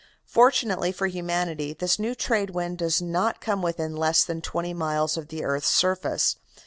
[0.25, 5.15] Fortunately for humanity, this new trade wind does not come within less than twenty miles
[5.15, 6.37] of the earth's surface.